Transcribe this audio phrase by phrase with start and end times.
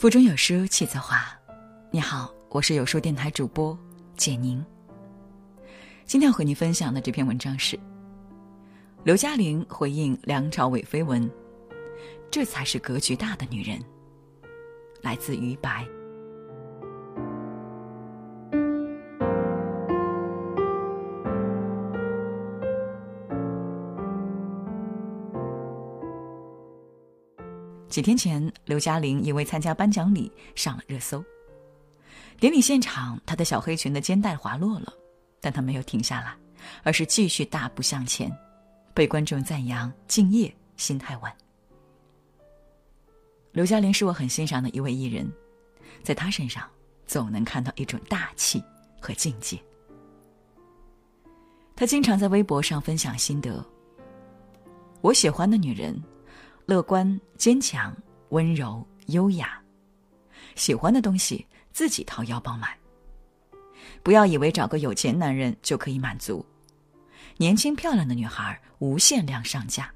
[0.00, 1.22] 腹中有书气自华。
[1.90, 3.78] 你好，我是有书电台主播
[4.16, 4.64] 简宁。
[6.06, 7.78] 今天要和你分享的这篇文章是
[9.04, 11.30] 刘嘉玲回应梁朝伟绯闻
[12.32, 13.78] ：“这才是格局大的女人。”
[15.04, 15.86] 来自于白。
[27.90, 31.22] 几天前，刘嘉玲因为参加颁奖礼上了热搜。
[32.38, 34.94] 典礼现场，她的小黑裙的肩带滑落了，
[35.40, 36.36] 但她没有停下来，
[36.84, 38.34] 而是继续大步向前，
[38.94, 41.30] 被观众赞扬敬业、心态稳。
[43.50, 45.28] 刘嘉玲是我很欣赏的一位艺人，
[46.04, 46.62] 在她身上
[47.06, 48.62] 总能看到一种大气
[49.00, 49.60] 和境界。
[51.74, 53.62] 她经常在微博上分享心得。
[55.00, 56.00] 我喜欢的女人。
[56.70, 57.92] 乐观、坚强、
[58.28, 59.60] 温柔、优雅，
[60.54, 62.78] 喜欢的东西自己掏腰包买。
[64.04, 66.46] 不要以为找个有钱男人就可以满足。
[67.38, 69.92] 年轻漂亮的女孩无限量上架。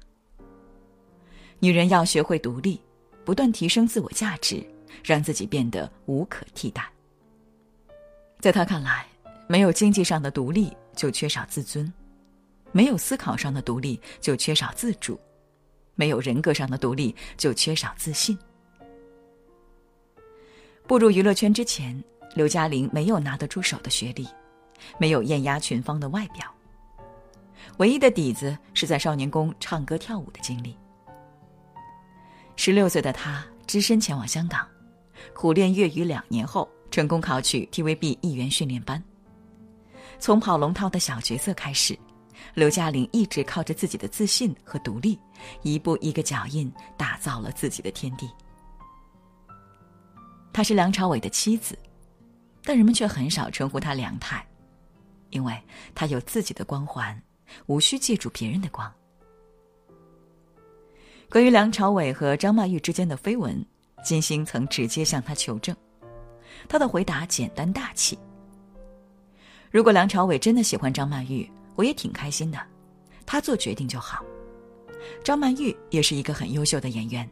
[1.59, 2.81] 女人要学会独立，
[3.23, 4.61] 不断提升自我价值，
[5.01, 6.85] 让自己变得无可替代。
[8.41, 9.07] 在他看来，
[9.47, 11.89] 没有经济上的独立就缺少自尊，
[12.73, 15.17] 没有思考上的独立就缺少自主。
[15.95, 18.37] 没有人格上的独立，就缺少自信。
[20.87, 22.01] 步入娱乐圈之前，
[22.35, 24.27] 刘嘉玲没有拿得出手的学历，
[24.99, 26.53] 没有艳压群芳的外表。
[27.77, 30.77] 唯一的底子是在少年宫唱歌跳舞的经历。
[32.55, 34.67] 十六岁的她只身前往香港，
[35.33, 39.03] 苦练粤语两年后，成功考取 TVB 艺员训练班。
[40.19, 41.97] 从跑龙套的小角色开始。
[42.53, 45.19] 刘嘉玲一直靠着自己的自信和独立，
[45.61, 48.29] 一步一个脚印打造了自己的天地。
[50.53, 51.77] 她是梁朝伟的妻子，
[52.63, 54.45] 但人们却很少称呼她梁太，
[55.31, 55.61] 因为
[55.93, 57.21] 她有自己的光环，
[57.65, 58.89] 无需借助别人的光。
[61.29, 63.65] 关于梁朝伟和张曼玉之间的绯闻，
[64.03, 65.75] 金星曾直接向他求证，
[66.69, 68.17] 他的回答简单大气
[69.69, 72.59] ：“如果梁朝伟真的喜欢张曼玉。”我也挺开心的，
[73.25, 74.23] 他做决定就好。
[75.23, 77.29] 张曼玉也是一个很优秀的演员。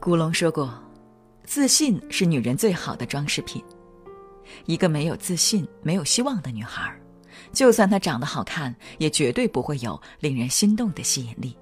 [0.00, 0.72] 古龙说过
[1.44, 3.62] ：“自信是女人最好的装饰品。”
[4.66, 6.96] 一个没有自信、没有希望的女孩，
[7.52, 11.56] 就算她长得好看，也绝对不会有令人心动的吸引力。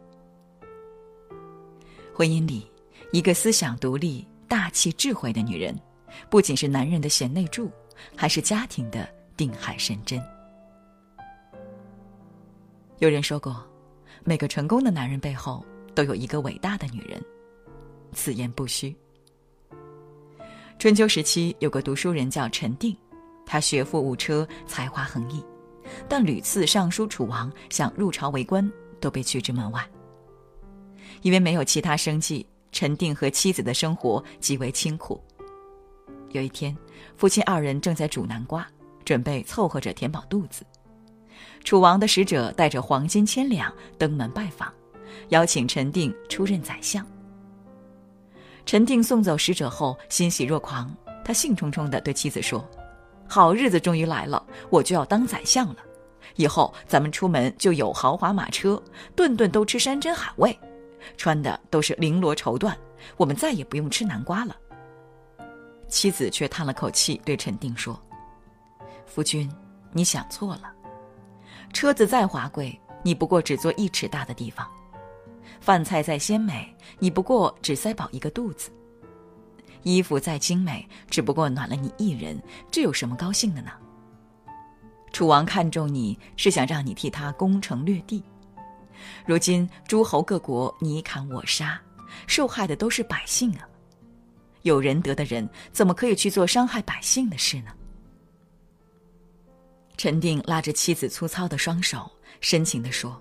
[2.12, 2.70] 婚姻里，
[3.10, 5.74] 一个思想独立、大气、智慧的女人，
[6.28, 7.72] 不仅是男人的贤内助，
[8.14, 10.22] 还是家庭的定海神针。
[13.00, 13.66] 有人说过，
[14.22, 17.20] 每个成功的男人背后都有一个伟大的女人，
[18.12, 18.94] 此言不虚。
[20.78, 22.96] 春秋时期有个读书人叫陈定，
[23.44, 25.44] 他学富五车，才华横溢，
[26.08, 29.84] 但屡次上书楚王想入朝为官，都被拒之门外。
[31.22, 35.20] 因为没有其他生计，陈定和妻子的生活极为清苦。
[36.30, 36.76] 有一天，
[37.16, 38.66] 夫妻二人正在煮南瓜，
[39.04, 40.64] 准备凑合着填饱肚子。
[41.62, 44.72] 楚王的使者带着黄金千两登门拜访，
[45.30, 47.04] 邀请陈定出任宰相。
[48.66, 52.66] 陈定送走使者后欣喜若狂，他兴冲冲地对妻子说
[53.28, 55.76] ：“好日子终于来了，我就要当宰相了。
[56.36, 58.82] 以后咱们出门就有豪华马车，
[59.14, 60.58] 顿顿都吃山珍海味，
[61.16, 62.74] 穿的都是绫罗绸缎，
[63.16, 64.56] 我们再也不用吃南瓜了。”
[65.88, 68.00] 妻子却叹了口气，对陈定说
[69.06, 69.50] ：“夫君，
[69.92, 70.72] 你想错了。”
[71.74, 74.64] 车子再华贵，你不过只坐一尺大的地方；
[75.60, 78.70] 饭菜再鲜美，你不过只塞饱一个肚子；
[79.82, 82.40] 衣服再精美，只不过暖了你一人，
[82.70, 83.72] 这有什么高兴的呢？
[85.12, 88.22] 楚王看中你是想让你替他攻城略地，
[89.26, 91.78] 如今诸侯各国你砍我杀，
[92.28, 93.66] 受害的都是百姓啊！
[94.62, 97.72] 有仁德的人怎么可以去做伤害百姓的事呢？
[99.96, 102.10] 陈定拉着妻子粗糙的双手，
[102.40, 103.20] 深情地说：“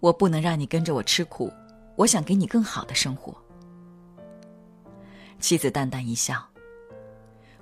[0.00, 1.52] 我不能让你跟着我吃苦，
[1.96, 3.34] 我想给你更好的生活。”
[5.40, 6.44] 妻子淡淡一笑：“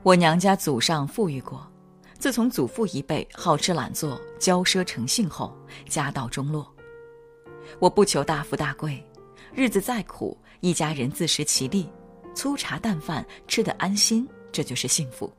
[0.03, 1.71] 我娘家祖上富裕过，
[2.19, 5.55] 自从祖父一辈好吃懒做、骄奢成性后，
[5.89, 6.67] 家道中落。
[7.79, 9.05] 我不求大富大贵，
[9.55, 11.89] 日子再苦，一家人自食其力，
[12.35, 15.31] 粗茶淡饭吃得安心，这就是幸福。”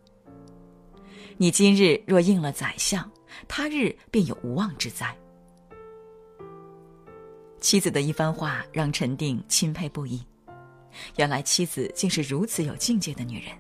[1.40, 3.08] 你今日若应了宰相，
[3.48, 5.16] 他日便有无妄之灾。
[7.62, 10.26] 妻子的一番话让陈定钦佩不已。
[11.18, 13.56] 原来妻子竟是如此有境界的女人。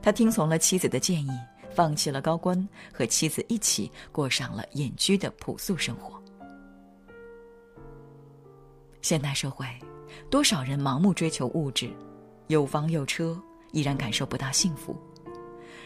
[0.00, 1.30] 他听从了妻子的建议，
[1.74, 6.22] 放弃了高官，和妻子一起过上了隐居的朴素生活。
[9.02, 9.66] 现代社会，
[10.30, 11.90] 多少人盲目追求物质，
[12.46, 13.36] 有房有车，
[13.72, 14.96] 依然感受不到幸福，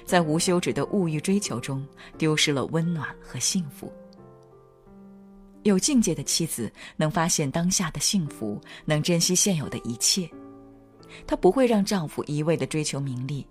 [0.05, 1.87] 在无休止的物欲追求中，
[2.19, 3.93] 丢失了温暖和幸福。
[5.63, 10.29] 有境界的妻子能发现当下的幸福，能珍惜现有的一切。
[11.27, 13.47] 她不会让丈夫一味的追求名利，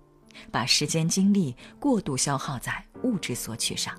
[0.50, 3.94] 把时间精力过度消耗在物质索取上。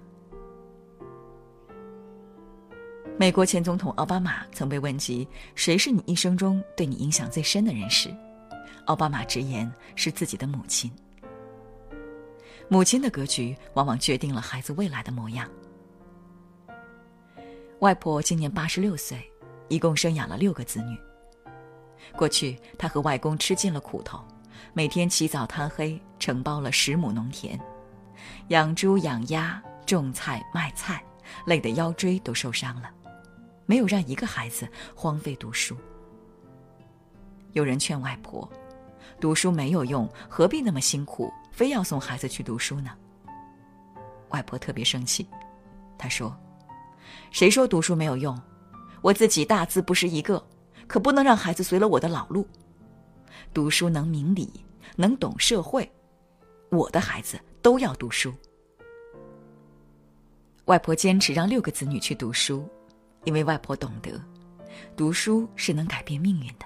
[3.17, 8.15] 美国前总统奥巴马曾被问及谁是你一生中对你影响最深的人时，
[8.85, 10.91] 奥巴马直言是自己的母亲。
[12.69, 15.49] 母亲的格局往往决定了孩子未来的模样。
[17.79, 19.29] 外婆今年八十六岁，
[19.67, 20.97] 一共生养了六个子女。
[22.15, 24.23] 过去，她和外公吃尽了苦头，
[24.73, 27.59] 每天起早贪黑，承包了十亩农田，
[28.49, 31.03] 养猪养鸭，种菜卖菜，
[31.45, 32.89] 累得腰椎都受伤了，
[33.65, 35.75] 没有让一个孩子荒废读书。
[37.51, 38.49] 有人劝外婆，
[39.19, 42.89] 读书没有用，何必那么辛苦，非要送孩子去读书呢？
[44.29, 45.27] 外婆特别生气，
[45.97, 46.35] 她说。
[47.29, 48.39] 谁说读书没有用？
[49.01, 50.43] 我自己大字不识一个，
[50.87, 52.47] 可不能让孩子随了我的老路。
[53.53, 54.51] 读书能明理，
[54.95, 55.89] 能懂社会，
[56.71, 58.33] 我的孩子都要读书。
[60.65, 62.67] 外婆坚持让六个子女去读书，
[63.25, 64.19] 因为外婆懂得，
[64.95, 66.65] 读书是能改变命运的。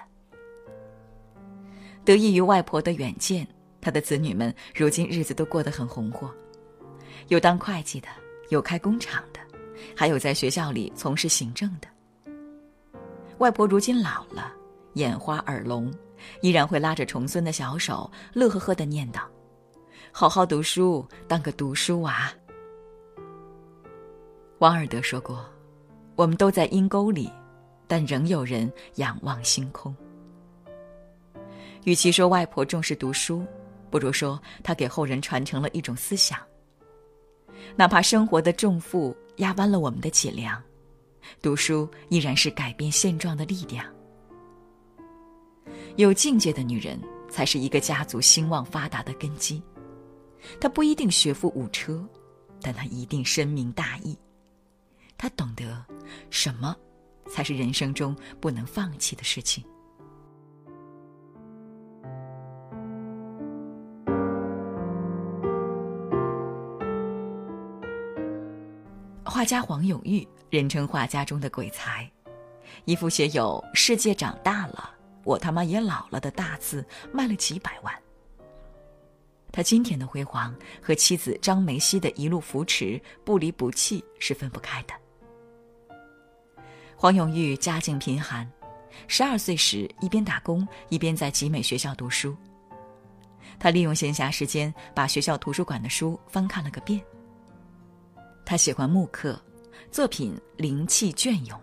[2.06, 3.46] 得益于外婆的远见，
[3.88, 6.30] 她的子女们如今日子都过得很红火，
[7.28, 8.08] 有当会计的，
[8.50, 9.40] 有开工厂的。
[9.96, 11.88] 还有在学校里从事行政的。
[13.38, 14.52] 外婆如今老了，
[14.92, 15.90] 眼花耳聋，
[16.42, 19.22] 依然会拉着重孙的小手，乐呵呵的念叨
[20.12, 22.30] ：“好好读书，当个读书娃。”
[24.60, 25.46] 王尔德说过
[26.14, 27.32] ：“我们都在阴沟里，
[27.86, 29.96] 但仍有人仰望星空。”
[31.84, 33.46] 与其说外婆重视读书，
[33.90, 36.38] 不如说她给后人传承了一种思想。
[37.76, 40.62] 哪怕生活的重负压弯了我们的脊梁，
[41.42, 43.84] 读书依然是改变现状的力量。
[45.96, 49.62] 有境界的女人才是一个家族兴旺发达的根基。
[50.60, 52.06] 她不一定学富五车，
[52.62, 54.16] 但她一定深明大义。
[55.16, 55.84] 她懂得
[56.30, 56.76] 什么
[57.28, 59.64] 才是人生中不能放弃的事情。
[69.30, 72.10] 画家黄永玉，人称画家中的鬼才，
[72.86, 74.90] 一幅写有“世界长大了，
[75.22, 77.94] 我他妈也老了”的大字卖了几百万。
[79.52, 84.94] 他今天的辉煌和妻子张梅溪的一路扶持、不离不弃是分不开的。
[86.96, 88.50] 黄永玉家境贫寒，
[89.08, 92.34] 十二岁时一边打工一边在集美学校读书。
[93.58, 96.98] 他利用闲暇时间把学校图书馆的书翻看了个遍。
[98.48, 99.38] 他喜欢木刻，
[99.92, 101.60] 作品灵气隽永。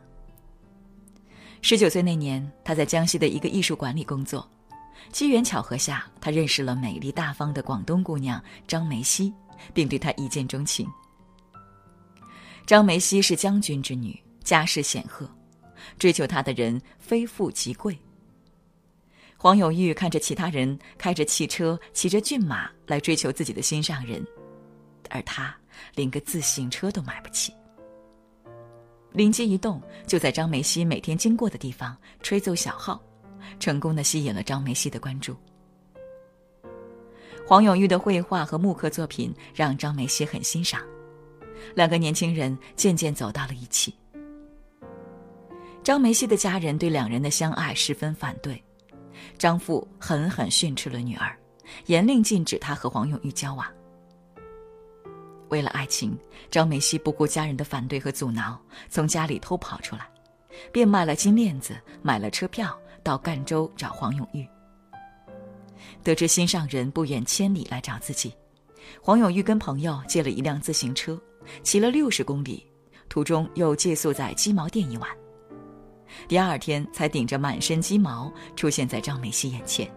[1.64, 4.48] 十九岁那年，他在江西的一个艺术馆里工作，
[5.12, 9.34] 机缘巧合下，他认识了美丽大方的广东姑娘张梅溪，
[9.74, 10.88] 并对她一见钟情。
[12.68, 15.28] 张梅溪是将军之女，家世显赫，
[15.98, 17.98] 追求她的人非富即贵。
[19.36, 24.24] 黄永玉看着其他人开着汽车、骑着骏马来追求自己的心上人，
[25.10, 25.56] 而他。
[25.94, 27.54] 连个自行车都买不起。
[29.12, 33.02] 灵机一动，就在张梅西每天经过的地方吹奏小号，
[33.60, 35.36] 成功的吸引了张梅西的关注。
[37.46, 40.82] 黄永玉的绘画和木刻作品让张梅西很欣赏，
[41.76, 43.94] 两个年轻人渐渐走到了一起。
[45.84, 48.64] 张梅西的家人对两人的相爱十分反对，
[49.38, 51.38] 张父狠狠训斥了女儿，
[51.88, 53.68] 严令禁止她和黄永玉交往。
[55.50, 56.18] 为了爱情，
[56.50, 58.60] 张梅溪不顾家人的反对和阻挠，
[58.90, 60.08] 从家里偷跑出来，
[60.72, 64.48] 变卖了金链子，买了车票到赣州找黄永玉。
[66.04, 68.34] 得知心上人不远千里来找自己，
[69.02, 71.20] 黄永玉跟朋友借了一辆自行车，
[71.64, 72.66] 骑了六十公里，
[73.08, 75.10] 途中又借宿在鸡毛店一晚。
[76.28, 79.90] 第二天才顶着满身鸡毛出现在张梅溪眼前。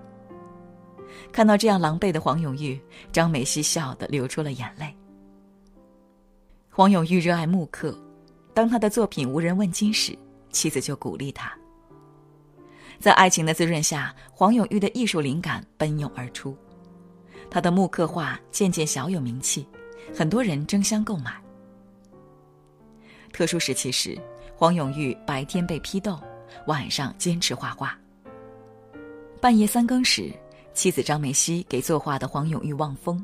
[1.31, 2.81] 看到这样狼狈的黄永玉，
[3.13, 4.95] 张梅溪笑得流出了眼泪。
[6.79, 7.93] 黄永玉热爱木刻，
[8.55, 10.17] 当他的作品无人问津时，
[10.53, 11.53] 妻子就鼓励他。
[13.01, 16.57] 在爱情的滋润下，黄永玉的艺术灵感奔涌而出，
[17.51, 19.67] 他的木刻画渐渐小有名气，
[20.15, 21.43] 很多人争相购买。
[23.33, 24.17] 特殊时期时，
[24.55, 26.17] 黄永玉白天被批斗，
[26.69, 27.99] 晚上坚持画画。
[29.41, 30.33] 半夜三更时，
[30.75, 33.21] 妻子张梅溪给作画的黄永玉望风，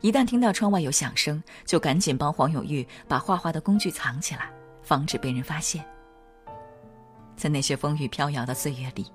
[0.00, 4.50] 一旦听到窗外有响声，就赶紧帮黄永玉把画画的工具藏起来，
[4.82, 5.84] 防止被人发现。
[7.36, 9.06] 在那些风雨飘摇的岁月里，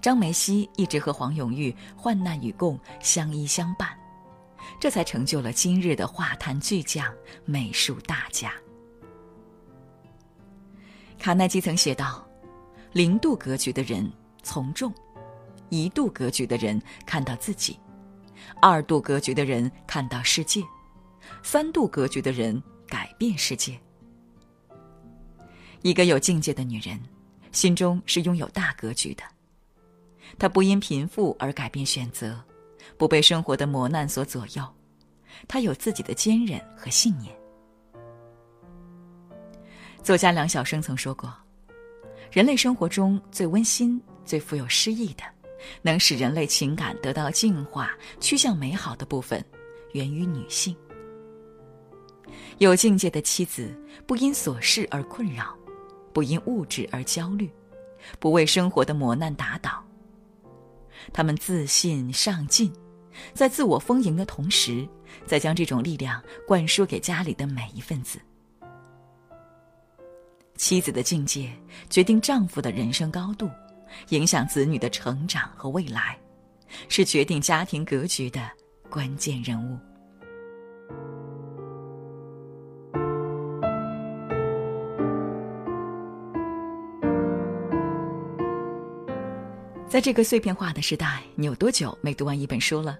[0.00, 3.88] 张梅溪一直和黄永玉患难与共，相依相伴，
[4.80, 7.06] 这才成就了今日的画坛巨匠、
[7.44, 8.52] 美术大家。
[11.18, 12.26] 卡耐基曾写道
[12.92, 14.10] ：“零度格局的人
[14.42, 14.92] 从众，
[15.68, 17.78] 一度格局的人看到自己，
[18.60, 20.62] 二度格局的人看到世界，
[21.42, 23.78] 三度格局的人改变世界。”
[25.82, 27.00] 一个有境界的女人。
[27.52, 29.24] 心中是拥有大格局的，
[30.38, 32.40] 她不因贫富而改变选择，
[32.96, 34.64] 不被生活的磨难所左右，
[35.48, 37.36] 她有自己的坚韧和信念。
[40.00, 41.34] 作家梁晓声曾说过
[42.30, 45.24] ：“人类生活中最温馨、最富有诗意的，
[45.82, 49.44] 能使人类情感得到净化、趋向美好的部分，
[49.92, 50.76] 源于女性。
[52.58, 53.74] 有境界的妻子，
[54.06, 55.56] 不因琐事而困扰。”
[56.12, 57.48] 不因物质而焦虑，
[58.18, 59.80] 不为生活的磨难打倒。
[61.12, 62.72] 他们自信上进，
[63.32, 64.84] 在自我丰盈的同时，
[65.24, 68.18] 再将这种力量灌输给家里的每一份子。
[70.56, 71.48] 妻子的境界
[71.88, 73.48] 决定丈夫的人生高度，
[74.08, 76.18] 影响子女的成长和未来，
[76.88, 78.40] 是决定家庭格局的
[78.88, 79.78] 关键人物。
[89.88, 92.96] 在这个碎片化的时代，你有多久没读完一本书了？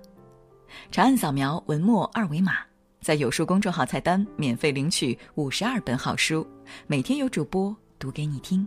[0.90, 2.54] 长按扫描文末二维码，
[3.00, 6.44] 在有书公众号菜单免费领取五十二本好书，
[6.88, 8.66] 每天有主播读给你听。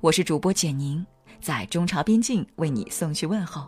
[0.00, 1.04] 我是主播简宁，
[1.40, 3.66] 在中朝边境为你送去问候。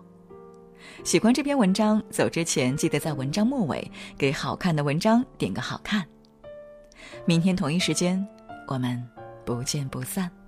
[1.05, 6.07] 喜欢这篇文章，走之前记得在文章末尾给好看的文章点个好看。
[7.27, 8.27] 明天同一时间，
[8.67, 9.03] 我们
[9.45, 10.40] 不见不散。